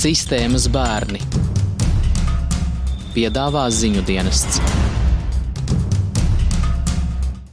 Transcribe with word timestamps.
Sistēmas 0.00 0.64
bērni 0.72 1.18
piedāvā 3.12 3.66
ziņu 3.68 4.00
dienests. 4.08 4.56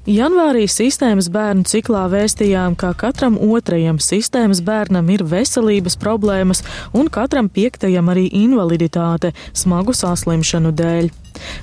Janvārī 0.08 0.62
sistēmas 0.72 1.28
bērnu 1.34 1.68
ciklā 1.68 2.06
vēstījām, 2.14 2.78
ka 2.80 2.94
katram 2.96 3.36
otrajam 3.36 4.00
sistēmas 4.00 4.62
bērnam 4.64 5.12
ir 5.12 5.26
veselības 5.28 6.00
problēmas 6.00 6.64
un 6.96 7.12
katram 7.12 7.50
piektajam 7.52 8.14
arī 8.14 8.30
invaliditāte 8.40 9.34
smagu 9.52 9.92
saslimšanu 9.92 10.72
dēļ. 10.72 11.12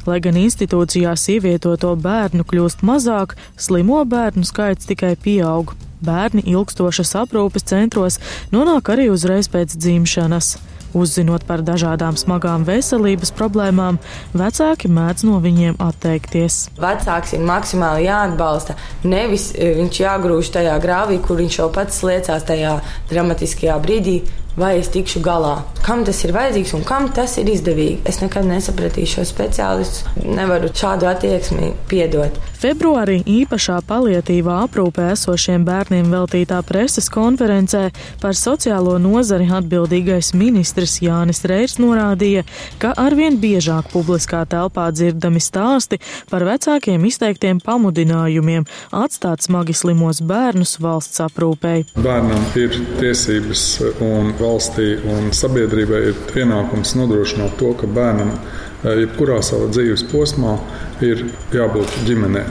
Lai 0.04 0.18
gan 0.20 0.36
institūcijās 0.42 1.24
ievietoto 1.32 1.94
bērnu 1.96 2.44
kļūst 2.44 2.84
mazāk, 2.84 3.38
slimo 3.56 4.04
bērnu 4.04 4.44
skaits 4.44 4.92
tikai 4.92 5.14
pieaug. 5.16 5.72
Bērni 6.04 6.44
ilgstošas 6.44 7.16
aprūpes 7.24 7.64
centros 7.72 8.20
nonāk 8.52 8.92
arī 8.92 9.08
uzreiz 9.16 9.48
pēc 9.48 9.78
dzimšanas. 9.80 10.58
Uzzinot 10.94 11.42
par 11.48 11.64
dažādām 11.66 12.14
smagām 12.18 12.62
veselības 12.68 13.32
problēmām, 13.34 13.98
vecāki 14.36 14.90
mēdz 14.94 15.26
no 15.26 15.40
viņiem 15.42 15.80
atteikties. 15.82 16.68
Vecāks 16.78 17.34
ir 17.34 17.42
maksimāli 17.46 18.06
jāatbalsta. 18.06 18.78
Nevis 19.02 19.50
e, 19.54 19.72
viņš 19.80 20.00
jāgrūž 20.04 20.52
tajā 20.54 20.78
grāvī, 20.82 21.18
kur 21.24 21.40
viņš 21.42 21.58
jau 21.58 21.68
pats 21.74 21.98
sliecās 22.02 22.46
tajā 22.46 22.76
dramatiskajā 23.10 23.78
brīdī, 23.82 24.20
vai 24.56 24.78
es 24.78 24.90
tikšu 24.94 25.22
galā. 25.24 25.56
Kam 25.84 26.04
tas 26.06 26.22
ir 26.24 26.32
vajadzīgs 26.32 26.72
un 26.78 26.84
kam 26.88 27.10
tas 27.12 27.36
ir 27.40 27.50
izdevīgi? 27.52 28.00
Es 28.08 28.22
nekad 28.22 28.46
nesapratīšu 28.48 29.18
šo 29.18 29.28
speciālistu. 29.28 30.14
Nevaru 30.24 30.70
šādu 30.72 31.10
attieksmi 31.10 31.74
piedot. 31.90 32.38
Februārī 32.64 33.18
īpašā 33.28 33.82
palietīvā 33.84 34.62
aprūpē 34.64 35.10
esošiem 35.12 35.66
bērniem 35.66 36.06
veltītā 36.08 36.62
preses 36.64 37.10
konferencē 37.12 37.82
par 38.22 38.38
sociālo 38.38 38.94
nozari 38.96 39.50
atbildīgais 39.52 40.32
ministrs 40.32 40.94
Jānis 41.04 41.44
Reirs 41.44 41.76
norādīja, 41.82 42.46
ka 42.80 42.94
arvien 42.96 43.36
biežāk 43.42 43.90
publiskā 43.92 44.46
telpā 44.48 44.86
dzirdami 44.96 45.42
stāsti 45.44 46.00
par 46.30 46.46
vecākiem 46.48 47.04
izteiktiem 47.04 47.60
pamudinājumiem 47.60 48.64
atstāt 48.96 49.44
smagi 49.44 49.76
slimos 49.76 50.22
bērnus 50.24 50.78
valsts 50.80 51.20
aprūpēji. 51.26 51.90
Bērnam 52.00 52.48
ir 52.56 52.80
tiesības 52.96 53.66
un 54.00 54.32
valstī 54.44 54.94
un 55.10 55.32
sabiedrībai 55.34 56.00
ir 56.10 56.22
pienākums 56.30 56.94
nodrošināt 57.00 57.58
to, 57.60 57.72
ka 57.80 57.90
bērnam 57.90 58.32
eh, 58.36 59.04
jebkurā 59.04 59.40
savā 59.42 59.70
dzīves 59.72 60.06
posmā 60.12 60.56
ir 61.04 61.26
jābūt 61.54 62.00
ģimenē. 62.08 62.46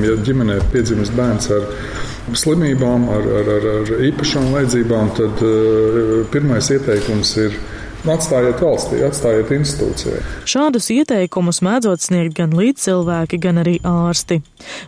Ja 0.00 0.14
ģimenē 0.22 0.60
ir 0.60 0.68
piedzimis 0.70 1.10
bērns 1.16 1.50
ar 1.54 1.64
slimībām, 2.38 3.08
ar, 3.10 3.24
ar, 3.40 3.48
ar, 3.56 3.68
ar 3.80 4.04
īpašām 4.06 4.52
vajadzībām, 4.54 5.08
tad 5.16 5.40
uh, 5.42 6.12
pirmais 6.30 6.68
ieteikums 6.70 7.32
ir 7.42 7.56
Atstājiet 8.00 8.62
valstī, 8.64 9.02
atstājiet 9.04 9.50
institūcijai. 9.52 10.20
Šādus 10.48 10.86
ieteikumus 10.94 11.58
mēdzot 11.60 12.00
sniegt 12.00 12.32
gan 12.38 12.54
līdzcilvēki, 12.56 13.36
gan 13.44 13.60
arī 13.60 13.74
ārsti. 13.84 14.38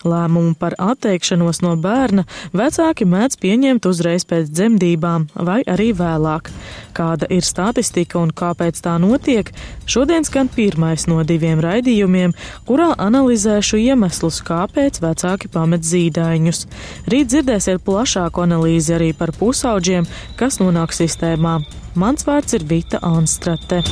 Lēmumu 0.09 0.55
par 0.57 0.73
atteikšanos 0.81 1.61
no 1.61 1.75
bērna 1.77 2.25
vecāki 2.57 3.05
mēdz 3.05 3.37
pieņemt 3.43 3.89
uzreiz 3.91 4.25
pēc 4.25 4.49
dzemdībām 4.49 5.29
vai 5.37 5.61
arī 5.69 5.91
vēlāk. 5.99 6.49
Kāda 6.97 7.29
ir 7.29 7.45
statistika 7.45 8.17
un 8.23 8.33
kāpēc 8.33 8.81
tā 8.81 8.97
notiek? 9.03 9.53
Šodien 9.93 10.25
skan 10.25 10.49
pirmais 10.49 11.03
no 11.05 11.19
diviem 11.21 11.61
raidījumiem, 11.61 12.33
kurā 12.65 12.95
analizēšu 12.97 13.77
iemeslus, 13.77 14.39
kāpēc 14.47 15.03
vecāki 15.05 15.51
pamet 15.53 15.85
zīdaiņus. 15.85 16.63
Rīt 17.13 17.29
dzirdēsiet 17.35 17.85
plašāku 17.85 18.47
analīzi 18.47 18.97
arī 18.97 19.11
par 19.13 19.35
pusauģiem, 19.37 20.09
kas 20.41 20.63
nonāk 20.65 20.97
sistēmā. 20.97 21.59
Mans 21.93 22.25
vārds 22.25 22.57
ir 22.57 22.65
Vita 22.73 23.05
Anstrate. 23.05 23.83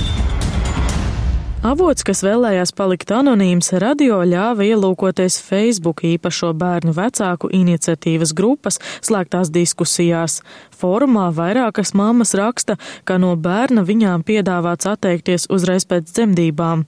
Avots, 1.61 2.01
kas 2.09 2.23
vēlējās 2.25 2.71
palikt 2.73 3.11
anonīms, 3.13 3.75
radio 3.83 4.23
ļāva 4.25 4.65
ielūkoties 4.65 5.35
Facebook 5.45 6.01
īpašo 6.09 6.55
bērnu 6.57 6.95
vecāku 6.97 7.51
iniciatīvas 7.53 8.33
grupas 8.33 8.81
slēgtās 9.05 9.53
diskusijās. 9.53 10.39
Fórumā 10.81 11.29
vairākas 11.37 11.93
mammas 11.95 12.33
raksta, 12.39 12.77
ka 13.05 13.19
no 13.21 13.35
bērna 13.37 13.85
viņām 13.85 14.25
piedāvāts 14.25 14.89
atteikties 14.89 15.49
uzreiz 15.53 15.85
pēc 15.89 16.09
dzemdībām. 16.09 16.87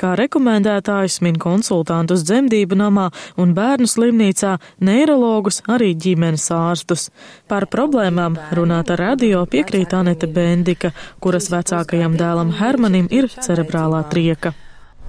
Kā 0.00 0.14
rekomendētājus 0.20 1.20
min 1.24 1.38
konsultantus 1.40 2.24
dzemdību 2.28 2.78
namā 2.80 3.06
un 3.40 3.54
bērnu 3.56 3.88
slimnīcā, 3.90 4.56
neirologus, 4.88 5.62
arī 5.68 5.92
ģimenes 5.94 6.50
ārstus. 6.56 7.08
Par 7.48 7.68
problēmām 7.72 8.38
runāt 8.56 8.92
ar 8.94 9.04
radio 9.04 9.44
piekrīt 9.48 9.96
Anete 9.96 10.28
Bendika, 10.28 10.92
kuras 11.20 11.50
vecākajam 11.52 12.16
dēlam 12.20 12.54
Hermanim 12.60 13.10
ir 13.12 13.28
cerebrālā 13.40 14.04
trieka. 14.12 14.56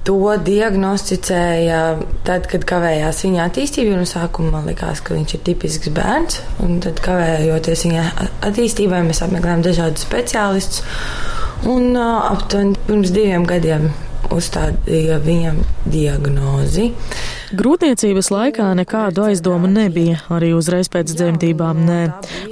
To 0.08 0.16
diagnosticēja 0.40 1.80
tad, 2.24 2.46
kad 2.48 2.64
kavējās 2.70 3.26
viņa 3.26 3.48
attīstība. 3.50 3.98
No 4.00 4.08
sākuma 4.08 4.54
man 4.54 4.70
likās, 4.70 5.02
ka 5.04 5.18
viņš 5.18 5.34
ir 5.36 5.42
tipisks 5.50 5.92
bērns. 5.92 6.40
Tad, 6.86 7.02
kavējoties 7.04 7.84
viņa 7.88 8.06
attīstībai, 8.48 9.02
mēs 9.04 9.20
apmeklējām 9.26 9.66
dažādus 9.68 10.08
speciālistus. 10.08 10.86
Un 11.68 11.98
aptuveni 12.00 12.78
pirms 12.88 13.12
diviem 13.12 13.48
gadiem 13.50 13.90
uzstādīja 14.32 15.20
viņam 15.26 15.60
diagnozi. 15.92 16.94
Grūtniecības 17.48 18.28
laikā 18.28 18.66
nekādu 18.76 19.24
aizdomu 19.30 19.70
nebija, 19.72 20.18
arī 20.36 20.50
uzreiz 20.52 20.90
pēc 20.92 21.14
dzemdībām 21.16 21.78
nē. 21.88 22.00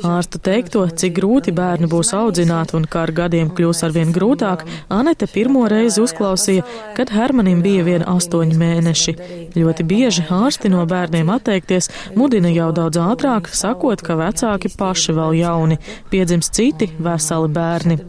Ārsta 0.07 0.39
teikto, 0.39 0.85
cik 0.87 1.17
grūti 1.17 1.51
bērnu 1.55 1.89
būs 1.91 2.13
audzināt 2.15 2.71
un 2.77 2.85
kā 2.87 3.01
ar 3.03 3.11
gadiem 3.11 3.49
kļūs 3.51 3.83
arvien 3.83 4.13
grūtāk, 4.15 4.63
Anete 4.95 5.27
pirmo 5.27 5.65
reizi 5.67 5.99
uzklausīja, 5.99 6.63
kad 6.95 7.11
Hermanim 7.11 7.59
bija 7.65 7.83
vien 7.83 8.05
astoņi 8.07 8.55
mēneši. 8.61 9.15
Ļoti 9.57 9.83
bieži 9.89 10.23
ārsti 10.31 10.71
no 10.71 10.85
bērniem 10.87 11.27
atteikties 11.33 11.91
mudina 12.15 12.53
jau 12.55 12.69
daudz 12.75 13.01
ātrāk, 13.01 13.51
sakot, 13.51 13.99
ka 13.99 14.15
vecāki 14.21 14.71
paši 14.79 15.17
vēl 15.19 15.35
jauni, 15.41 15.79
piedzims 16.13 16.51
citi 16.55 16.87
veseli 17.03 17.51
bērni. 17.51 17.99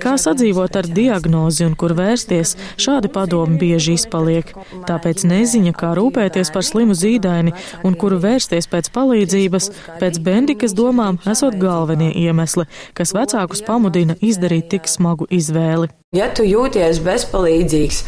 Kā 0.00 0.16
sadzīvot 0.16 0.80
ar 0.80 0.88
diagnozi 0.88 1.68
un 1.68 1.76
kur 1.76 1.92
vērsties, 1.98 2.56
šādi 2.80 3.12
padomi 3.12 3.60
bieži 3.60 3.98
izpaliek. 4.00 4.56
Tāpēc 4.88 5.28
neziņa, 5.28 5.76
kā 5.76 5.92
rūpēties 5.98 6.21
rūpēties 6.22 6.52
par 6.54 6.62
slimu 6.62 6.94
zīdaini 6.94 7.52
un 7.84 7.96
kuru 7.98 8.18
vērsties 8.22 8.68
pēc 8.70 8.90
palīdzības, 8.94 9.70
pēc 9.98 10.20
Bendikas 10.22 10.74
domām 10.74 11.18
esot 11.26 11.56
galvenie 11.58 12.12
iemesli, 12.14 12.66
kas 12.94 13.12
vecākus 13.12 13.62
pamudina 13.66 14.14
izdarīt 14.20 14.70
tik 14.70 14.86
smagu 14.86 15.26
izvēli. 15.30 15.90
Ja 16.14 16.28
tu 16.28 16.44
jūties 16.44 17.00
bezpalīdzīgs, 17.02 18.02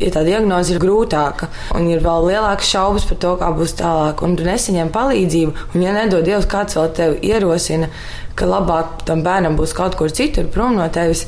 ja 0.00 0.10
tā 0.14 0.22
diagnoze 0.24 0.76
ir 0.76 0.80
grūtāka 0.80 1.50
un 1.74 1.88
ir 1.90 2.00
vēl 2.00 2.30
lielākas 2.30 2.70
šaubas 2.70 3.04
par 3.08 3.18
to, 3.18 3.34
kā 3.40 3.50
būs 3.52 3.74
tālāk, 3.80 4.22
un 4.22 4.36
tu 4.38 4.46
nesaņem 4.46 4.92
palīdzību, 4.94 5.68
un 5.74 5.82
ja 5.82 5.92
nedod 5.96 6.24
Dievs, 6.24 6.46
kāds 6.48 6.78
vēl 6.78 6.92
tevi 6.94 7.32
ierosina, 7.32 7.90
ka 8.38 8.46
labāk 8.46 9.02
tam 9.08 9.24
bērnam 9.26 9.58
būs 9.58 9.74
kaut 9.74 9.98
kur 9.98 10.14
citur 10.14 10.46
prom 10.54 10.78
no 10.78 10.86
tevis, 10.94 11.26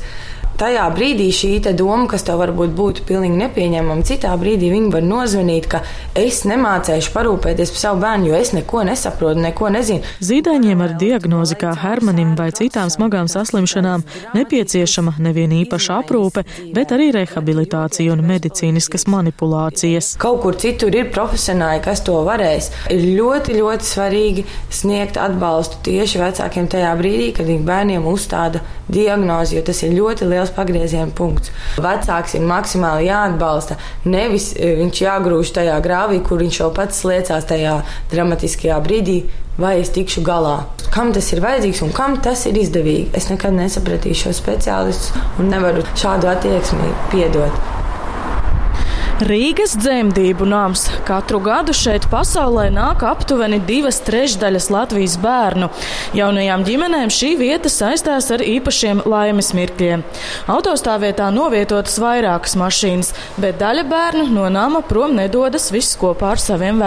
tajā 0.61 0.85
brīdī 0.93 1.29
šī 1.33 1.51
doma, 1.73 2.07
kas 2.09 2.25
tev 2.27 2.41
varbūt 2.41 2.73
būtu 2.77 3.05
pilnīgi 3.09 3.39
nepieņemama, 3.39 4.05
citā 4.07 4.31
brīdī 4.39 4.69
viņi 4.73 4.91
var 4.93 5.05
nozvanīt, 5.05 5.67
ka 5.71 5.81
es 6.17 6.43
nemācēšu 6.49 7.13
parūpēties 7.15 7.73
par 7.73 7.81
savu 7.81 8.01
bērnu, 8.03 8.29
jo 8.29 8.37
es 8.37 8.53
neko 8.53 8.83
nesaprotu, 8.87 9.41
neko 9.41 9.71
nezinu. 9.73 10.05
Zīdaiņiem 10.21 10.83
ar 10.85 10.95
diagnozi 11.01 11.57
kā 11.61 11.73
Hermanim 11.81 12.35
vai 12.39 12.51
citām 12.55 12.91
smagām 12.93 13.29
saslimšanām 13.31 14.05
nepieciešama 14.37 15.15
nevien 15.23 15.53
īpaša 15.61 16.01
aprūpe, 16.03 16.45
bet 16.75 16.93
arī 16.95 17.09
rehabilitācija 17.15 18.13
un 18.13 18.25
medicīniskas 18.27 19.07
manipulācijas. 19.11 20.13
Kaut 20.21 20.41
kur 20.45 20.57
citur 20.61 20.93
ir 20.97 21.09
profesionāļi, 21.13 21.83
kas 21.85 22.03
to 22.05 22.19
varēs. 22.27 22.69
Ir 22.93 23.05
ļoti, 23.17 23.57
ļoti 23.57 23.87
svarīgi 23.87 24.45
sniegt 24.69 25.17
atbalstu 25.21 25.81
tieši 25.89 26.21
vecākiem 26.21 26.69
tajā 26.71 26.93
brīdī, 26.99 27.31
kad 27.37 27.49
viņi 27.49 27.65
bērniem 27.67 28.07
uzstāda 28.11 28.61
diagnozi, 28.91 29.57
jo 29.57 29.65
tas 29.65 29.81
ir 29.85 29.95
ļoti 29.95 30.27
liels 30.27 30.50
liels 30.51 30.55
pagrieziena 30.55 31.11
punkts. 31.15 31.51
Vecāks 31.77 32.35
ir 32.35 32.45
maksimāli 32.45 33.07
jāatbalsta. 33.07 33.77
Nevis 34.05 34.53
e, 34.55 34.75
viņš 34.79 35.01
jāgrūž 35.01 35.53
tajā 35.55 35.79
grāvī, 35.81 36.21
kur 36.23 36.39
viņš 36.39 36.59
jau 36.59 36.71
pats 36.73 37.01
sliecās 37.01 37.45
tajā 37.47 37.81
dramatiskajā 38.11 38.79
brīdī, 38.83 39.23
vai 39.57 39.79
es 39.81 39.91
tikšu 39.91 40.23
galā. 40.23 40.65
Kam 40.91 41.13
tas 41.13 41.31
ir 41.31 41.41
vajadzīgs 41.41 41.83
un 41.85 41.91
kam 41.95 42.19
tas 42.21 42.45
ir 42.45 42.57
izdevīgi? 42.57 43.11
Es 43.15 43.29
nekad 43.29 43.53
nesapratīšu 43.55 44.27
šo 44.27 44.33
speciālistu 44.35 45.21
un 45.39 45.51
nevaru 45.51 45.85
šādu 45.95 46.27
attieksmi 46.31 46.91
piedot. 47.11 47.70
Rīgas 49.21 49.75
dzemdību 49.77 50.47
nams. 50.49 50.87
Katru 51.05 51.37
gadu 51.45 51.75
šeit 51.77 52.07
pasaulē 52.09 52.69
nāk 52.73 53.03
aptuveni 53.05 53.59
divas 53.67 53.99
trešdaļas 54.07 54.69
Latvijas 54.73 55.17
bērnu. 55.21 55.69
Jaunajām 56.17 56.65
ģimenēm 56.65 57.13
šī 57.13 57.35
vieta 57.37 57.69
saistās 57.69 58.31
ar 58.33 58.41
īpašiem 58.41 59.03
laimes 59.05 59.51
mirkļiem. 59.57 60.01
Autostāvvietā 60.49 61.29
novietotas 61.35 61.99
vairākas 62.01 62.57
mašīnas, 62.57 63.13
bet 63.37 63.61
daļa 63.61 63.85
bērnu 63.91 64.29
no 64.33 64.49
nama 64.49 64.81
prom 64.81 65.13
nedodas 65.19 65.69
viss 65.75 65.99
kopā 66.01 66.33
ar 66.33 66.41
saviem 66.41 66.81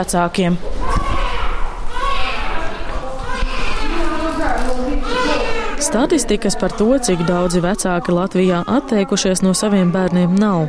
Statistikas 5.95 6.57
par 6.61 6.73
to, 6.75 6.89
cik 6.99 7.21
daudzi 7.23 7.61
vecāki 7.63 8.11
Latvijā 8.11 8.65
atteikušies 8.67 9.45
no 9.47 9.53
saviem 9.55 9.93
bērniem, 9.95 10.33
nav. 10.35 10.65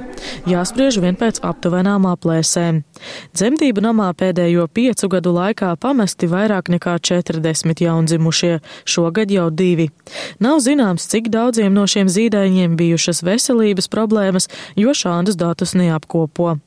Jāspriež 0.46 1.00
vien 1.02 1.18
pēc 1.18 1.40
aptuvenām 1.42 2.06
aplēsēm. 2.06 2.84
Dzemdību 3.34 3.82
namā 3.88 4.12
pēdējo 4.20 4.68
piecu 4.70 5.10
gadu 5.16 5.34
laikā 5.34 5.72
pamesti 5.82 6.30
vairāk 6.30 6.70
nekā 6.76 6.94
40 7.10 7.82
jaundzimušie, 7.88 8.60
šogad 8.86 9.34
jau 9.34 9.48
divi. 9.50 9.90
Nav 10.46 10.62
zināms, 10.62 11.10
cik 11.10 11.34
daudziem 11.34 11.74
no 11.74 11.88
šiem 11.90 12.06
zīdaiņiem 12.06 12.78
bijušas 12.78 13.26
veselības 13.26 13.90
problēmas, 13.90 14.46
jo 14.78 14.94
šādus 14.94 15.42
datus 15.42 15.74
neapkopo. 15.74 16.60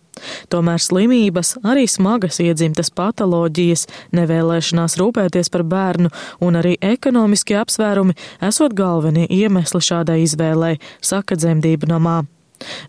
Tomēr 0.52 0.82
slimības, 0.82 1.56
arī 1.66 1.86
smagas 1.90 2.40
iedzimtas 2.44 2.92
patoloģijas, 2.94 3.86
nevēlēšanās 4.16 4.98
rūpēties 5.00 5.52
par 5.54 5.66
bērnu 5.68 6.12
un 6.44 6.58
arī 6.60 6.76
ekonomiskie 6.80 7.58
apsvērumi 7.60 8.16
esot 8.48 8.74
galvenie 8.78 9.28
iemesli 9.28 9.84
šādai 9.90 10.22
izvēlei, 10.24 10.76
saka 11.00 11.38
dzemdību 11.38 11.90
namā. 11.94 12.20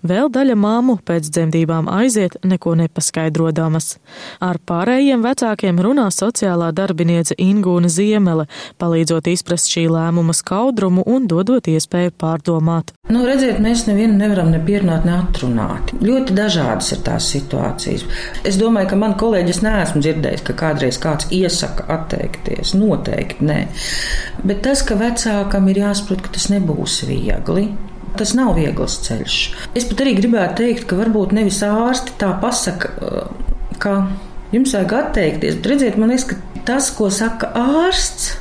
Vēl 0.05 0.29
daļa 0.33 0.55
māmu 0.59 0.97
pēc 1.05 1.29
dzemdībām 1.29 1.89
aiziet, 1.91 2.37
neko 2.43 2.75
nepaskaidrodamas. 2.79 3.97
Ar 4.43 4.59
pārējiem 4.69 5.23
vecākiem 5.25 5.81
runā 5.83 6.07
sociālā 6.13 6.71
darbiniece 6.75 7.37
Ingūna 7.39 7.91
Ziemele, 7.91 8.47
palīdzot 8.81 9.29
izprast 9.31 9.71
šī 9.73 9.87
lēmuma 9.91 10.35
skaudrumu 10.37 11.03
un 11.09 11.27
dodot 11.29 11.67
iespēju 11.69 12.15
pārdomāt. 12.19 12.93
Nu, 13.09 13.23
redziet, 13.25 13.59
mēs 13.63 13.85
nevienu 13.87 14.17
nevaram 14.19 14.51
ne 14.53 14.61
pierunāt, 14.65 15.05
ne 15.07 15.15
atrunāt. 15.17 15.93
Ļoti 16.01 16.35
dažādas 16.37 16.91
ir 16.93 17.03
tās 17.05 17.29
situācijas. 17.33 18.05
Es 18.47 18.59
domāju, 18.61 18.91
ka 18.91 18.99
man 19.01 19.15
kolēģis 19.19 19.63
neesmu 19.65 20.03
dzirdējis, 20.05 20.45
ka 20.47 20.57
kādreiz 20.63 20.99
kāds 21.01 21.29
iesaka 21.35 21.87
atteikties. 21.97 22.75
Noteikti 22.77 23.45
nē. 23.49 23.59
Bet 24.45 24.63
tas, 24.65 24.83
ka 24.85 24.97
vecākam 24.99 25.69
ir 25.71 25.83
jāsaprot, 25.83 26.23
ka 26.25 26.35
tas 26.37 26.49
nebūs 26.53 27.01
viegli, 27.09 27.69
Tas 28.17 28.33
nav 28.37 28.55
viegls 28.57 28.97
ceļš. 29.05 29.37
Es 29.77 29.85
pat 29.89 30.03
arī 30.03 30.15
gribētu 30.17 30.63
teikt, 30.63 30.87
ka 30.89 30.97
varbūt 30.99 31.35
nevis 31.37 31.61
ārsti 31.65 32.15
tā 32.21 32.31
pasaka, 32.41 32.91
ka 33.81 33.95
jums 34.53 34.73
vajag 34.75 34.95
atteikties, 35.03 35.59
bet 35.59 35.71
redziet, 35.73 35.97
man 35.99 36.13
liekas, 36.13 36.27
ka 36.31 36.63
tas, 36.67 36.89
ko 36.95 37.09
saka 37.13 37.51
ārsts, 37.57 38.37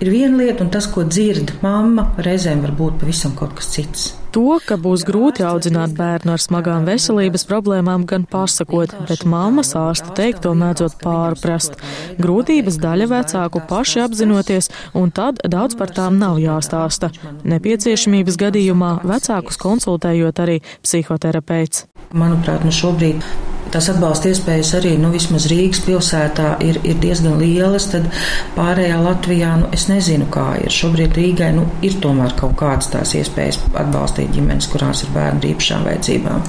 ir 0.00 0.10
viena 0.12 0.42
lieta, 0.42 0.64
un 0.64 0.70
tas, 0.72 0.88
ko 0.90 1.04
dzird 1.08 1.54
mamma, 1.62 2.10
reizēm 2.22 2.62
var 2.64 2.74
būt 2.76 3.00
pavisam 3.00 3.34
kaut 3.38 3.56
kas 3.58 3.70
cits. 3.74 4.06
To, 4.36 4.58
ka 4.60 4.76
būs 4.76 5.06
grūti 5.08 5.46
audzināt 5.48 5.94
bērnu 5.96 6.34
ar 6.34 6.42
smagām 6.42 6.84
veselības 6.84 7.46
problēmām, 7.48 8.04
gan 8.08 8.26
pasakot, 8.28 8.92
bet 9.08 9.24
mammas 9.24 9.72
ārsta 9.80 10.12
teikto 10.18 10.52
mēdzot 10.58 10.98
pārprast. 11.00 11.80
Grūtības 12.20 12.76
daļa 12.82 13.08
vecāku 13.14 13.64
paši 13.70 14.04
apzinoties, 14.04 14.68
un 14.92 15.14
tad 15.16 15.40
daudz 15.40 15.78
par 15.80 15.94
tām 15.96 16.20
nav 16.20 16.36
jāstāsta. 16.42 17.14
Nepieciešamības 17.48 18.36
gadījumā 18.44 18.92
vecākus 19.08 19.56
konsultējot 19.64 20.44
arī 20.44 20.60
psihoterapeits. 20.84 21.86
Manuprāt, 22.12 22.60
nu 22.66 22.76
šobrīd 22.76 23.24
tās 23.72 23.88
atbalsta 23.92 24.30
iespējas 24.30 24.72
arī 24.78 24.94
nu, 25.00 25.10
vismaz 25.14 25.46
Rīgas 25.50 25.82
pilsētā 25.86 26.56
ir, 26.66 26.80
ir 26.86 26.98
diezgan 27.02 27.38
lielas. 27.40 27.88
Tad 27.92 28.08
pārējā 28.56 28.98
Latvijā 29.04 29.52
nu, 29.62 29.70
es 29.76 29.86
nezinu, 29.90 30.28
kā 30.32 30.48
ir. 30.62 30.72
Šobrīd 30.72 31.16
Rīgai 31.16 31.52
nu, 31.56 31.66
ir 31.86 31.98
tomēr 32.02 32.36
kaut 32.38 32.56
kādas 32.60 32.90
tās 32.92 33.14
iespējas 33.18 33.60
atbalstīt 33.72 34.34
ģimenes, 34.36 34.70
kurās 34.72 35.04
ir 35.06 35.14
bērni 35.14 35.42
ar 35.42 35.48
īpašām 35.52 35.88
vajadzībām. 35.90 36.44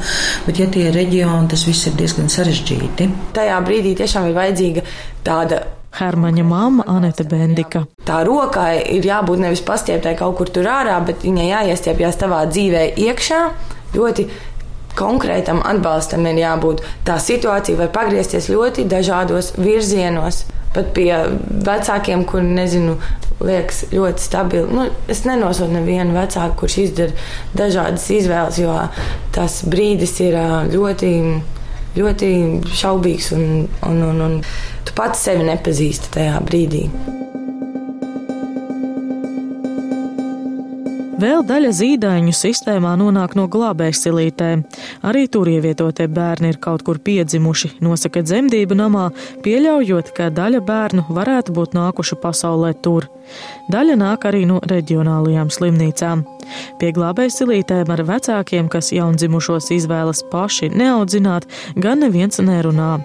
Bet, 0.48 0.62
ja 0.62 0.70
tie 0.74 0.88
ir 0.90 0.98
reģioni, 0.98 1.52
tas 1.54 1.66
viss 1.68 1.90
ir 1.90 1.98
diezgan 2.00 2.32
sarežģīti. 2.34 3.10
Tajā 3.38 3.58
brīdī 3.66 3.96
tiešām 4.02 4.30
ir 4.30 4.38
vajadzīga 4.38 4.86
tāda 5.28 5.64
Hermaņa 5.98 6.44
māma 6.46 6.86
Anete 6.92 7.26
Bendika. 7.26 7.86
Tā 8.06 8.20
rokai 8.28 8.84
ir 8.98 9.08
jābūt 9.08 9.42
nevis 9.42 9.64
pastieptai 9.66 10.14
kaut 10.20 10.36
kur 10.38 10.52
tur 10.54 10.68
ārā, 10.70 11.00
bet 11.08 11.26
viņai 11.26 11.48
jāiestiepjas 11.50 12.20
tavā 12.22 12.44
dzīvē 12.52 12.84
iekšā. 13.08 13.40
Ļoti 13.96 14.28
konkrētam 14.98 15.62
atbalstam 15.66 16.26
ir 16.30 16.42
jābūt. 16.42 16.84
Tā 17.08 17.18
situācija 17.22 17.80
var 17.80 17.94
pagriezties 17.96 18.50
ļoti 18.52 18.88
dažādos 18.90 19.54
virzienos. 19.60 20.46
Pat 20.76 20.92
pie 20.94 21.12
vecākiem, 21.66 22.26
kuriem, 22.28 22.52
nezinu, 22.58 22.98
liekas 23.44 23.86
ļoti 23.94 24.24
stabili. 24.24 24.66
Nu, 24.74 24.88
es 25.10 25.24
nenosodu 25.28 25.78
nevienu 25.78 26.16
vecāku, 26.18 26.64
kurš 26.64 26.80
izdara 26.88 27.28
dažādas 27.58 28.08
izvēles, 28.14 28.60
jo 28.62 28.74
tas 29.36 29.62
brīdis 29.70 30.18
ir 30.26 30.40
ļoti, 30.74 31.14
ļoti 31.98 32.34
šaubīgs 32.82 33.32
un, 33.38 33.48
un, 33.90 34.04
un, 34.12 34.26
un 34.30 34.42
tu 34.88 34.98
pats 34.98 35.28
sevi 35.30 35.48
nepazīsti 35.48 36.14
tajā 36.18 36.44
brīdī. 36.46 36.88
Vēl 41.18 41.42
daļa 41.50 41.72
zīdaiņu 41.74 42.34
sistēmā 42.38 42.92
nonāk 43.02 43.32
no 43.38 43.48
glābējsilītēm. 43.50 44.62
Arī 45.10 45.24
tur 45.34 45.50
ievietotie 45.50 46.06
bērni 46.14 46.52
ir 46.54 46.60
kaut 46.62 46.84
kur 46.86 47.00
piedzimuši, 47.02 47.72
nosaka 47.82 48.22
dzemdību 48.22 48.78
namā, 48.78 49.08
pieļaujot, 49.42 50.14
ka 50.14 50.30
daļa 50.30 50.62
bērnu 50.68 51.08
varētu 51.18 51.58
būt 51.58 51.74
nākuši 51.74 52.20
pasaulē 52.22 52.76
tur. 52.86 53.10
Daļa 53.74 53.98
nāk 53.98 54.30
arī 54.30 54.46
no 54.46 54.62
reģionālajām 54.70 55.50
slimnīcām. 55.58 56.22
Pie 56.78 56.94
glābējsilītēm 56.94 57.98
ar 57.98 58.06
vecākiem, 58.14 58.70
kas 58.70 58.94
jaundzimušos 58.94 59.74
izvēlas 59.74 60.22
paši 60.30 60.70
neaudzināt, 60.70 61.50
gan 61.82 62.06
neviens 62.06 62.38
nerunā. 62.38 63.00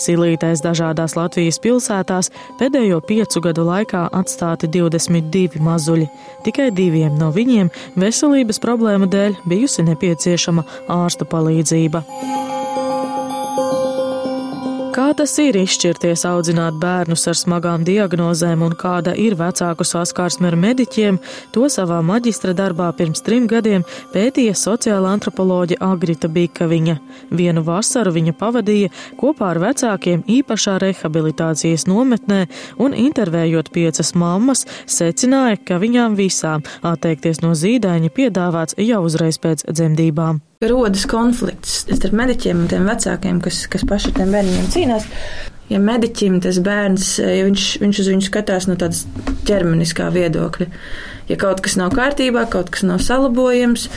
Silītais 0.00 0.62
dažādās 0.64 1.16
Latvijas 1.18 1.60
pilsētās 1.62 2.30
pēdējo 2.60 3.00
piecu 3.06 3.42
gadu 3.44 3.66
laikā 3.68 4.06
atstāti 4.12 4.70
22 4.74 5.62
mazuļi. 5.64 6.08
Tikai 6.46 6.70
diviem 6.74 7.16
no 7.20 7.30
viņiem 7.34 7.72
veselības 8.00 8.60
problēmu 8.62 9.08
dēļ 9.10 9.40
bijusi 9.48 9.86
nepieciešama 9.88 10.66
ārsta 10.92 11.28
palīdzība. 11.28 12.04
Kā 14.94 15.08
tas 15.14 15.32
ir 15.38 15.56
izšķirties 15.58 16.24
audzināt 16.28 16.76
bērnus 16.82 17.22
ar 17.30 17.36
smagām 17.38 17.84
diagnozēm 17.86 18.62
un 18.66 18.74
kāda 18.78 19.14
ir 19.18 19.36
vecāku 19.38 19.86
saskarsme 19.86 20.48
ar 20.50 20.56
mediķiem, 20.58 21.18
to 21.54 21.68
savā 21.72 22.00
maģistra 22.04 22.54
darbā 22.56 22.90
pirms 22.98 23.22
trim 23.26 23.46
gadiem 23.50 23.84
pētīja 24.14 24.56
sociāla 24.58 25.12
antropoloģa 25.14 25.78
Agrita 25.86 26.30
Bikaviņa. 26.30 26.96
Vienu 27.30 27.64
vasaru 27.66 28.14
viņa 28.16 28.34
pavadīja 28.40 28.92
kopā 29.20 29.52
ar 29.52 29.62
vecākiem 29.66 30.24
īpašā 30.38 30.78
rehabilitācijas 30.82 31.86
nometnē 31.90 32.44
un 32.82 32.96
intervējot 33.06 33.70
piecas 33.74 34.14
mammas, 34.18 34.66
secināja, 34.86 35.60
ka 35.62 35.78
viņām 35.82 36.18
visām 36.18 36.66
atteikties 36.82 37.44
no 37.44 37.54
zīdaiņa 37.58 38.10
piedāvāts 38.18 38.80
jau 38.82 39.04
uzreiz 39.06 39.38
pēc 39.38 39.68
dzemdībām 39.70 40.42
rodas 40.68 41.04
konflikts 41.10 41.84
starp 41.84 42.14
mediķiem 42.16 42.64
un 42.64 42.68
tiem 42.70 42.88
vecākiem, 42.88 43.40
kas, 43.44 43.64
kas 43.70 43.84
paši 43.88 44.10
ar 44.10 44.18
tiem 44.18 44.34
bērniem 44.34 44.68
cīnās. 44.72 45.03
Ja 45.72 45.80
mediķim 45.80 46.42
tas 46.44 46.58
bērns, 46.60 47.14
ja 47.24 47.46
viņš, 47.46 47.68
viņš 47.80 48.00
uz 48.02 48.10
viņu 48.12 48.26
skatās 48.26 48.68
no 48.68 48.76
tādas 48.80 49.06
ķermeniskā 49.48 50.10
viedokļa, 50.12 50.68
ja 51.30 51.38
kaut 51.40 51.64
kas 51.64 51.78
nav 51.80 51.94
kārtībā, 51.96 52.44
kaut 52.52 52.68
kas 52.74 52.84
nav 52.84 53.00
salabojams, 53.02 53.88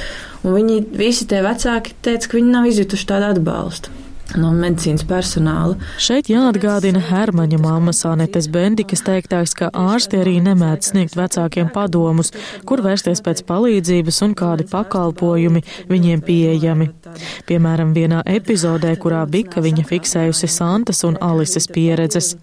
un 0.48 0.56
viņi 0.56 0.80
visi 0.96 1.28
tie 1.28 1.44
vecāki 1.44 1.98
teica, 2.08 2.32
ka 2.32 2.40
viņi 2.40 2.54
nav 2.56 2.72
izjutuši 2.72 3.10
tādu 3.12 3.34
atbalstu 3.34 4.07
no 4.36 4.52
medicīnas 4.52 5.06
personāla. 5.08 5.78
Šeit 6.02 6.28
jāatgādina 6.32 7.00
Hermaņa 7.08 7.60
māmas 7.62 8.04
Anetes 8.10 8.50
Bendikas 8.52 9.04
teiktais, 9.06 9.54
ka 9.58 9.70
ārsti 9.72 10.20
arī 10.22 10.36
nemēdz 10.44 10.92
sniegt 10.92 11.16
vecākiem 11.18 11.70
padomus, 11.74 12.34
kur 12.68 12.84
vērsties 12.84 13.24
pēc 13.24 13.44
palīdzības 13.48 14.20
un 14.28 14.36
kādi 14.38 14.68
pakalpojumi 14.72 15.64
viņiem 15.92 16.24
pieejami. 16.28 16.90
Piemēram, 17.48 17.94
vienā 17.96 18.24
epizodē, 18.28 18.92
kurā 19.00 19.24
Bika 19.30 19.64
viņa 19.64 19.86
fiksējusi 19.88 20.50
Santas 20.52 21.04
un 21.08 21.16
Alises 21.24 21.70
pieredzes. 21.72 22.34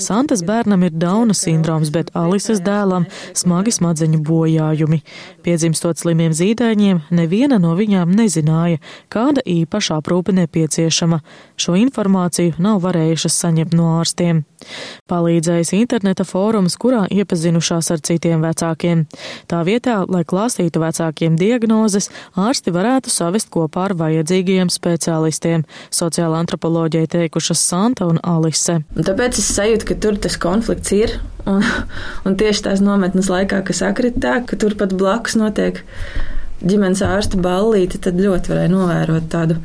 Santas 0.00 0.42
bērnam 0.46 0.82
ir 0.88 0.96
Dauna 0.96 1.36
sindroms, 1.36 1.92
bet 1.94 2.10
Alises 2.18 2.62
dēlam 2.64 3.06
smagi 3.36 3.74
smadzeņu 3.78 4.22
bojājumi. 4.26 5.02
Piedzimstot 5.46 6.00
slimiem 6.00 6.34
zīdaiņiem, 6.34 7.04
neviena 7.14 7.60
no 7.62 7.76
viņām 7.78 8.10
nezināja, 8.16 8.82
kāda 9.12 9.44
īpaša 9.46 10.00
aprūpe 10.00 10.34
nepieciešama. 10.40 11.20
Šo 11.58 11.74
informāciju 11.74 12.54
nav 12.62 12.78
varējušas 12.84 13.34
saņemt 13.42 13.72
no 13.74 13.88
ārstiem. 13.98 14.44
Palīdzējis 15.10 15.72
interneta 15.78 16.22
fórums, 16.26 16.76
kurā 16.78 17.04
iepazinušās 17.10 17.90
ar 17.94 18.02
citiem 18.06 18.44
vecākiem. 18.46 19.04
Tā 19.50 19.62
vietā, 19.66 19.96
lai 20.06 20.22
klāstītu 20.28 20.82
vecākiem 20.82 21.38
diagnozes, 21.40 22.10
ārsti 22.38 22.74
varētu 22.74 23.10
savest 23.10 23.50
kopā 23.54 23.88
ar 23.88 23.96
vajadzīgajiem 23.98 24.70
speciālistiem, 24.70 25.66
sociāla 25.90 26.42
antropoloģija 26.44 27.10
teikušas 27.16 27.64
Santa 27.70 28.06
un 28.06 28.22
Alise. 28.22 28.80
Tāpēc 28.94 29.42
es 29.42 29.50
sajūtu, 29.58 29.90
ka 29.90 29.98
tur 30.06 30.18
tas 30.22 30.38
konflikts 30.38 30.94
ir, 30.94 31.18
un, 31.48 31.64
un 32.26 32.38
tieši 32.38 32.68
tās 32.68 32.84
nometnes 32.84 33.30
laikā, 33.32 33.64
kas 33.66 33.82
akritā, 33.86 34.38
ka 34.46 34.58
tur 34.60 34.78
pat 34.78 34.94
blakus 34.98 35.38
notiek 35.38 35.82
ģimenes 36.62 37.02
ārsta 37.06 37.38
ballīte, 37.40 38.00
tad 38.02 38.18
ļoti 38.18 38.52
varēja 38.52 38.72
novērot 38.72 39.28
tādu 39.30 39.58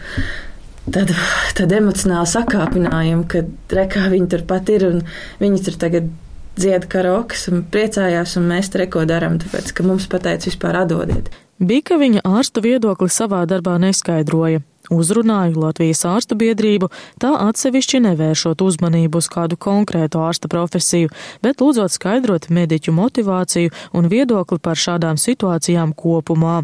tādu, 0.88 1.16
tādu 1.58 1.80
emocionālu 1.80 2.30
sakāpinājumu, 2.30 3.28
ka 3.30 3.46
rekā 3.76 4.10
viņi 4.12 4.30
tur 4.34 4.44
pat 4.50 4.70
ir 4.74 4.88
un 4.90 5.00
viņi 5.42 5.64
tur 5.68 5.80
tagad 5.86 6.12
dzied 6.60 6.86
karokas 6.92 7.48
un 7.50 7.64
priecājās, 7.74 8.36
un 8.38 8.50
mēs 8.52 8.70
treko 8.74 9.08
darām, 9.10 9.40
tāpēc, 9.42 9.74
ka 9.74 9.86
mums 9.88 10.10
pateica 10.12 10.50
vispār 10.52 10.84
atdodiet. 10.84 11.32
Bika 11.64 11.98
viņa 12.02 12.26
ārstu 12.28 12.64
viedokli 12.66 13.10
savā 13.14 13.44
darbā 13.50 13.78
neskaidroja. 13.82 14.62
Uzrunāju 14.94 15.62
Latvijas 15.64 16.04
ārstu 16.06 16.38
biedrību, 16.40 16.90
tā 17.22 17.32
atsevišķi 17.48 18.04
nevēršot 18.08 18.62
uzmanību 18.62 19.22
uz 19.22 19.30
kādu 19.32 19.58
konkrētu 19.58 20.22
ārsta 20.22 20.50
profesiju, 20.52 21.12
bet 21.44 21.64
lūdzot 21.64 21.94
skaidrot 21.94 22.50
mediķu 22.54 22.94
motivāciju 22.96 23.74
un 23.98 24.10
viedokli 24.12 24.60
par 24.62 24.80
šādām 24.80 25.18
situācijām 25.22 25.96
kopumā. 25.98 26.64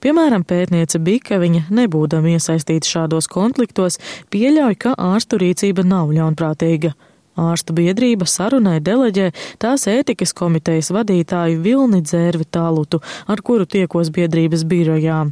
Piemēram, 0.00 0.42
pētniece 0.48 0.98
Bika, 0.98 1.38
viņa 1.42 1.68
nebūdama 1.70 2.34
iesaistīta 2.34 2.88
šādos 2.88 3.28
konfliktos, 3.30 4.00
pieļauj, 4.32 4.78
ka 4.80 4.96
ārstu 4.98 5.40
rīcība 5.42 5.86
nav 5.86 6.12
ļaunprātīga. 6.16 6.94
Ārstu 7.40 7.74
biedrība 7.76 8.26
sarunai 8.28 8.80
deleģē 8.84 9.30
tās 9.62 9.86
ētikas 9.88 10.34
komitejas 10.36 10.90
vadītāju 10.92 11.60
Vilni 11.64 12.02
Dzērvi 12.02 12.48
Talutu, 12.50 13.00
ar 13.30 13.40
kuru 13.46 13.68
tiekos 13.70 14.10
biedrības 14.12 14.66
birojā. 14.68 15.28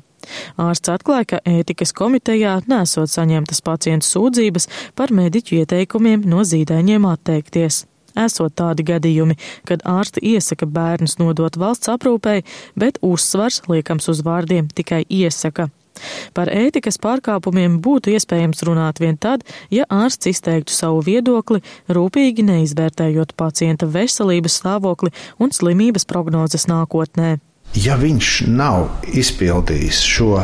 Ārsts 0.60 0.92
atklāja, 0.92 1.28
ka 1.34 1.42
ētikas 1.48 1.94
komitejā 1.96 2.58
nesot 2.70 3.12
saņemtas 3.12 3.62
pacientu 3.64 4.08
sūdzības 4.08 4.68
par 4.98 5.14
mediķu 5.14 5.62
ieteikumiem 5.62 6.26
no 6.28 6.44
zīdaiņiem 6.46 7.08
atteikties. 7.08 7.84
Esot 8.18 8.54
tādi 8.58 8.82
gadījumi, 8.88 9.36
kad 9.68 9.84
ārsti 9.86 10.22
iesaka 10.34 10.66
bērnus 10.66 11.18
nodot 11.20 11.58
valsts 11.60 11.90
aprūpei, 11.92 12.42
bet 12.74 12.98
uzsvars 13.04 13.62
liekams 13.70 14.08
uz 14.10 14.24
vārdiem 14.26 14.70
tikai 14.74 15.04
iesaka. 15.06 15.68
Par 16.34 16.50
ētikas 16.52 16.98
pārkāpumiem 17.02 17.78
būtu 17.82 18.12
iespējams 18.14 18.62
runāt 18.68 19.00
vien 19.02 19.18
tad, 19.18 19.44
ja 19.74 19.86
ārsts 19.90 20.30
izteiktu 20.30 20.74
savu 20.74 21.02
viedokli, 21.06 21.62
rūpīgi 21.90 22.46
neizvērtējot 22.46 23.34
pacienta 23.38 23.88
veselības 23.90 24.60
stāvokli 24.62 25.14
un 25.42 25.54
slimības 25.54 26.06
prognozes 26.08 26.68
nākotnē. 26.70 27.38
Ja 27.76 27.98
viņš 28.00 28.28
nav 28.48 28.86
izpildījis 29.12 29.98
šo 30.08 30.38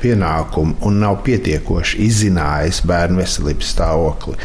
pienākumu 0.00 0.78
un 0.88 0.96
nav 1.02 1.18
pietiekoši 1.26 2.00
izzinājis 2.06 2.80
bērnu 2.88 3.20
veselības 3.20 3.74
stāvokli, 3.74 4.38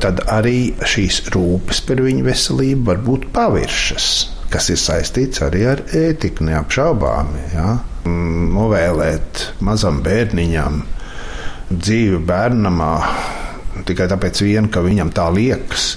tad 0.00 0.24
arī 0.32 0.72
šīs 0.80 1.26
rūpes 1.34 1.82
par 1.86 2.00
viņu 2.06 2.24
veselību 2.26 2.88
var 2.88 3.02
būt 3.04 3.28
paviršas, 3.36 4.08
kas 4.50 4.70
ir 4.72 4.80
saistīts 4.80 5.44
arī 5.44 5.66
ar 5.74 5.84
ētiku, 5.92 6.48
neapšaubāmi. 6.48 7.44
Ja? 7.54 7.76
novēlēt 8.06 9.42
mazam 9.66 10.00
bērniņam 10.04 10.82
dzīvi 11.70 12.20
bērnamā 12.26 12.92
tikai 13.86 14.06
tāpēc, 14.10 14.40
vien, 14.46 14.70
ka 14.72 14.82
viņam 14.84 15.12
tā 15.14 15.26
liekas. 15.34 15.96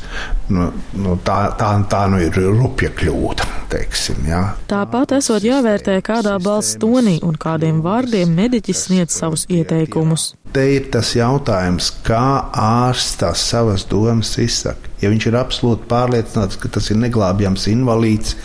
Nu, 0.51 0.69
nu, 0.99 1.15
tā, 1.25 1.39
tā, 1.59 1.71
tā 1.89 2.05
nu 2.11 2.19
ir 2.25 2.35
rupja 2.35 2.91
kļūda. 2.97 3.48
Teiksim, 3.69 4.23
ja. 4.25 4.41
Tāpat 4.69 5.13
esot 5.19 5.43
jāvērtē, 5.45 5.99
kādā 6.05 6.35
balss 6.41 6.77
tonī 6.81 7.19
un 7.25 7.35
kādiem 7.37 7.83
vārdiem 7.85 8.31
mediķis 8.33 8.87
sniedz 8.87 9.13
savus 9.19 9.45
ieteikumus. 9.45 10.31
Te 10.55 10.63
ir 10.73 10.87
tas 10.89 11.11
jautājums, 11.13 11.91
kā 12.05 12.49
ārsts 12.49 13.19
tās 13.21 13.43
savas 13.51 13.85
domas 13.89 14.33
izsaka. 14.41 14.89
Ja 15.03 15.13
viņš 15.13 15.29
ir 15.29 15.37
absolūti 15.37 15.85
pārliecināts, 15.91 16.57
ka 16.57 16.71
tas 16.73 16.89
ir 16.89 16.97
neglābjams 17.03 17.69
invalīds, 17.69 18.35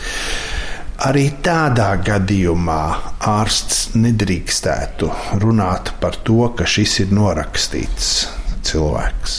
Arī 1.04 1.25
tādā 1.43 1.88
gadījumā 2.07 2.83
ārsts 3.26 3.97
nedrīkstētu 3.99 5.09
runāt 5.43 5.90
par 6.00 6.14
to, 6.23 6.47
ka 6.54 6.69
šis 6.71 7.00
ir 7.02 7.11
norakstīts 7.19 8.12
cilvēks. 8.64 9.35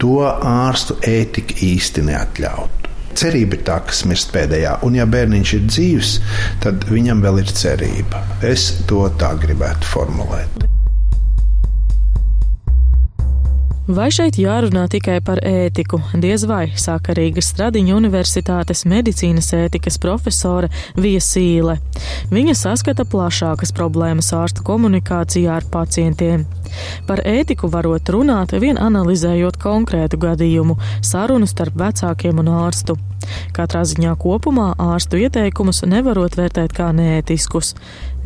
To 0.00 0.22
ārstu 0.30 0.96
ētika 1.02 1.58
īsti 1.66 2.06
neatļautu. 2.06 2.81
Cerība 3.18 3.58
ir 3.58 3.64
tā, 3.66 3.78
kas 3.88 4.04
mirst 4.08 4.32
pēdējā, 4.34 4.78
un 4.86 4.96
ja 4.96 5.06
bērniņš 5.08 5.54
ir 5.58 5.64
dzīves, 5.68 6.12
tad 6.64 6.88
viņam 6.90 7.24
vēl 7.24 7.42
ir 7.44 7.56
cerība. 7.62 8.24
Es 8.52 8.70
to 8.88 9.04
tā 9.20 9.34
gribētu 9.42 9.92
formulēt. 9.92 10.71
Vai 13.82 14.12
šeit 14.14 14.36
jārunā 14.38 14.84
tikai 14.86 15.16
par 15.26 15.40
ētiku? 15.42 15.98
Diez 16.22 16.44
vai, 16.46 16.68
saka 16.78 17.16
Rīgas 17.18 17.48
Stradiņa 17.50 17.96
Universitātes 17.96 18.84
medicīnas 18.86 19.48
ētikas 19.58 19.98
profesore 19.98 20.68
Viesīle. 20.94 21.80
Viņa 22.30 22.54
saskata 22.60 23.02
plašākas 23.02 23.74
problēmas 23.74 24.30
ārsta 24.38 24.62
komunikācijā 24.62 25.56
ar 25.58 25.66
pacientiem. 25.66 26.46
Par 27.10 27.24
ētiku 27.26 27.66
varot 27.74 28.06
runāt, 28.14 28.54
vien 28.62 28.78
analizējot 28.78 29.58
konkrētu 29.58 30.20
gadījumu, 30.28 30.78
sarunu 31.02 31.50
starp 31.50 31.74
vecākiem 31.82 32.38
un 32.38 32.54
ārstu. 32.62 32.94
Katrā 33.56 33.82
ziņā 33.88 34.14
kopumā 34.22 34.72
ārstu 34.82 35.20
ieteikumus 35.22 35.82
nevarot 35.88 36.36
vērtēt 36.38 36.76
kā 36.76 36.90
neētiskus. 36.96 37.74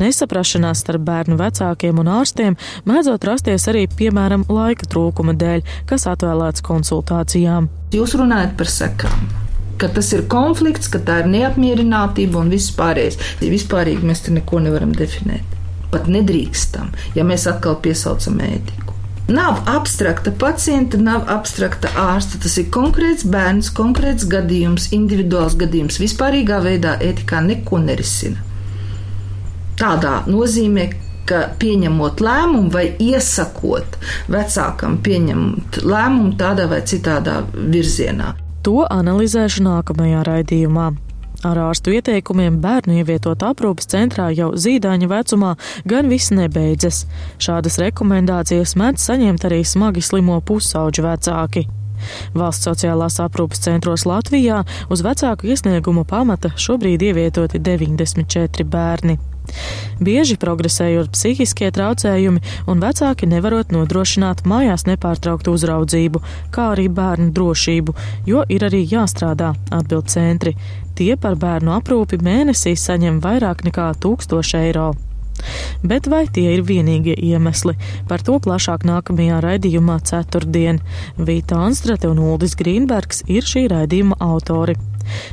Nesaprašanās 0.01 0.83
starp 0.83 1.07
bērnu 1.07 1.39
vecākiem 1.39 1.99
un 2.03 2.11
ārstiem 2.19 2.59
mēdzot 2.89 3.25
rasties 3.27 3.67
arī, 3.71 3.87
piemēram, 3.89 4.45
laika 4.51 4.87
trūkuma 4.89 5.35
dēļ, 5.37 5.65
kas 5.89 6.07
atvēlēts 6.11 6.65
konsultācijām. 6.67 7.71
Jūs 7.95 8.17
runājat 8.19 8.57
par 8.59 8.71
sekām 8.71 9.27
ka 9.77 9.89
tas 9.93 10.09
ir 10.15 10.25
konflikts, 10.31 10.89
ka 10.89 11.01
tā 11.05 11.21
ir 11.21 11.29
neapmierinātība 11.33 12.41
un 12.41 12.49
viss 12.53 12.73
pārējais. 12.77 13.19
Vispārīgi 13.43 14.09
mēs 14.09 14.25
te 14.25 14.33
neko 14.33 14.61
nevaram 14.65 14.93
definēt. 14.97 15.55
Pat 15.93 16.09
nedrīkstam, 16.11 16.91
ja 17.15 17.25
mēs 17.27 17.47
atkal 17.49 17.77
piesaucam 17.83 18.41
ētiku. 18.43 18.96
Nav 19.27 19.57
abstrakta 19.67 20.31
pacienta, 20.31 20.97
nav 20.97 21.25
abstrakta 21.27 21.89
ārsta. 21.99 22.39
Tas 22.39 22.53
ir 22.61 22.69
konkrēts 22.71 23.25
bērns, 23.27 23.73
konkrēts 23.75 24.23
gadījums, 24.31 24.87
individuāls 24.95 25.57
gadījums. 25.59 25.99
Vispārīgā 25.99 26.61
veidā 26.63 26.93
ētikā 27.03 27.41
neko 27.43 27.81
nerisina. 27.83 28.39
Tādā 29.77 30.21
nozīmē, 30.31 30.87
ka 31.27 31.41
pieņemot 31.59 32.23
lēmumu 32.23 32.71
vai 32.71 32.85
iesakot 33.03 33.97
vecākam 34.31 34.95
pieņemt 35.03 35.81
lēmumu 35.83 36.37
tādā 36.39 36.69
vai 36.71 36.79
citādā 36.87 37.41
virzienā. 37.51 38.31
To 38.63 38.85
analizēšu 38.87 39.67
nākamajā 39.67 40.23
raidījumā. 40.27 40.87
Ar 41.45 41.59
ārstu 41.67 41.93
ieteikumiem 41.93 42.57
bērnu 42.63 42.97
ievietot 43.01 43.43
aprūpas 43.45 43.89
centrā 43.91 44.31
jau 44.33 44.49
zīdaiņa 44.57 45.09
vecumā 45.11 45.53
gan 45.85 46.09
viss 46.09 46.33
nebeidzas. 46.33 47.03
Šādas 47.37 47.77
rekomendācijas 47.83 48.73
mēdz 48.79 49.05
saņemt 49.11 49.45
arī 49.45 49.61
smagi 49.65 50.01
slimo 50.01 50.39
pusauģu 50.41 51.05
vecāki. 51.05 51.67
Valsts 52.37 52.67
sociālās 52.69 53.19
aprūpas 53.21 53.61
centros 53.65 54.05
Latvijā 54.09 54.63
uz 54.93 55.01
vecāku 55.05 55.49
iesniegumu 55.51 56.05
pamata 56.09 56.53
šobrīd 56.57 57.05
ievietoti 57.09 57.61
94 57.61 58.65
bērni. 58.65 59.17
Bieži 60.03 60.35
progresējot 60.41 61.13
psihiskie 61.15 61.69
traucējumi 61.73 62.41
un 62.69 62.81
vecāki 62.83 63.29
nevarot 63.29 63.71
nodrošināt 63.73 64.43
mājās 64.49 64.85
nepārtrauktu 64.89 65.53
uzraudzību, 65.55 66.21
kā 66.53 66.71
arī 66.73 66.89
bērnu 66.91 67.31
drošību, 67.37 67.95
jo 68.27 68.43
ir 68.51 68.67
arī 68.67 68.83
jāstrādā, 68.91 69.53
atbild 69.71 70.11
centri. 70.11 70.57
Tie 70.97 71.13
par 71.21 71.35
bērnu 71.37 71.75
aprūpi 71.75 72.17
mēnesī 72.25 72.71
saņem 72.73 73.19
vairāk 73.21 73.61
nekā 73.67 73.91
1000 74.01 74.57
eiro. 74.57 74.87
Bet 75.85 76.07
vai 76.09 76.23
tie 76.33 76.55
ir 76.55 76.63
vienīgie 76.65 77.13
iemesli? 77.29 77.75
Par 78.09 78.23
to 78.25 78.39
plašāk 78.41 78.87
nākamajā 78.89 79.37
raidījumā 79.45 79.99
ceturtdien. 80.09 80.81
Vīta 81.17 81.61
Anstrate 81.67 82.09
un 82.09 82.23
Uldis 82.31 82.57
Grīnbergs 82.57 83.27
ir 83.29 83.45
šī 83.45 83.67
raidījuma 83.75 84.17
autori. 84.25 84.73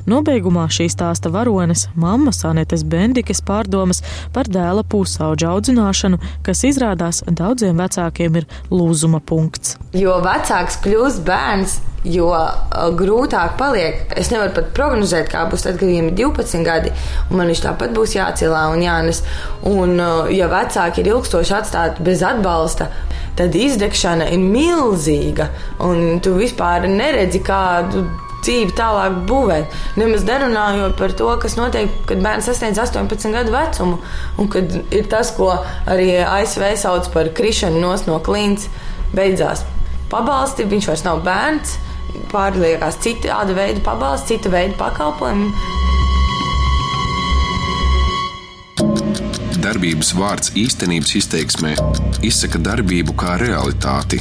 Nobeigumā 0.07 0.67
šī 0.69 0.89
stāsta 0.93 1.33
varonis- 1.33 1.89
mammas 2.05 2.45
Anetes 2.45 2.85
Bendikes 2.85 3.43
pārdomas 3.43 4.03
par 4.33 4.45
dēla 4.45 4.85
pusauģa 4.85 5.55
audzināšanu, 5.55 6.21
kas 6.43 6.65
izrādās 6.65 7.23
daudziem 7.25 7.77
vecākiem 7.77 8.37
ir 8.37 8.47
lūzuma 8.71 9.21
punkts. 9.21 9.77
Jo 9.93 10.21
vecāks 10.21 10.79
kļūst 10.85 11.25
bērns, 11.25 11.81
jo 12.05 12.29
grūtāk 12.99 13.57
paliek. 13.59 14.05
Es 14.17 14.31
nevaru 14.33 14.53
pat 14.59 14.71
prognozēt, 14.77 15.31
kā 15.33 15.47
būs 15.51 15.65
tad, 15.65 15.79
kad 15.81 15.89
viņam 15.89 16.11
ir 16.11 16.19
12 16.21 16.65
gadi, 16.67 16.93
un 17.31 17.41
man 17.41 17.51
viņš 17.51 17.65
tāpat 17.65 17.95
būs 17.97 18.17
jācielā 18.19 18.67
un 18.75 18.85
jānes. 18.85 19.23
Un, 19.71 19.97
ja 20.35 20.51
vecāki 20.53 21.03
ir 21.03 21.15
ilgstoši 21.15 21.57
atstāti 21.61 22.05
bez 22.05 22.23
atbalsta, 22.27 22.91
tad 23.39 23.57
izdegšana 23.59 24.29
ir 24.35 24.43
milzīga, 24.43 25.49
un 25.83 26.21
tu 26.23 26.37
vispār 26.39 26.87
neredzi, 26.91 27.41
kādu 27.45 28.05
dzīvi 28.45 28.75
tālāk 28.79 29.21
būvēt. 29.29 29.75
Nemaz 30.01 30.27
nerunājot 30.29 30.97
par 31.01 31.15
to, 31.17 31.31
kas 31.43 31.59
notiek, 31.59 31.93
kad 32.09 32.23
bērns 32.25 32.51
sasniedz 32.51 32.81
18 32.85 33.33
gadu 33.35 33.55
vecumu, 33.55 34.01
un 34.39 34.51
kad 34.53 34.79
ir 34.95 35.09
tas, 35.11 35.33
ko 35.37 35.53
arī 35.91 36.11
ASV 36.23 36.75
sauc 36.81 37.11
par 37.15 37.33
krišanu 37.37 37.81
no 38.07 38.21
klints, 38.25 38.69
beidzās 39.15 39.65
pabalsti, 40.15 40.67
viņš 40.71 40.91
vairs 40.91 41.05
nav 41.07 41.23
bērns, 41.27 41.79
pārliekās 42.33 43.01
citāda 43.03 43.57
veida 43.57 43.83
pabalsti, 43.85 44.37
cita 44.37 44.53
veida 44.53 44.77
pakalpojumi. 44.79 45.51
Darbības 49.65 50.13
vārds 50.19 50.53
īstenības 50.61 51.15
izteiksmē 51.23 51.73
izsaka 52.27 52.61
darbību 52.61 53.17
kā 53.17 53.39
realitāti. 53.41 54.21